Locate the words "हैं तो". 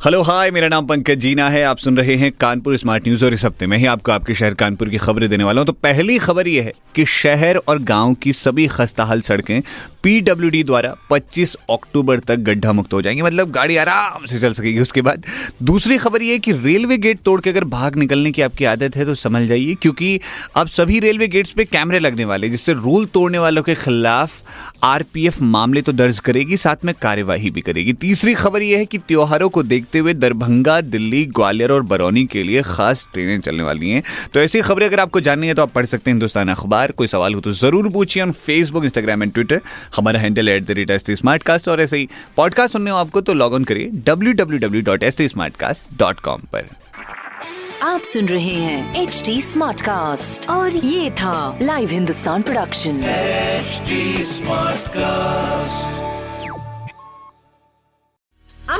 33.90-34.40